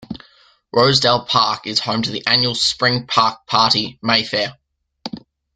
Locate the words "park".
1.25-1.67, 3.05-3.45